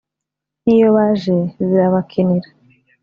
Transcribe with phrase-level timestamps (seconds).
[0.63, 2.49] n’iyo baje zirabakinira